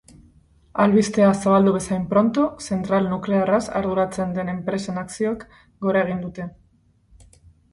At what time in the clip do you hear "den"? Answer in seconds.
4.39-4.49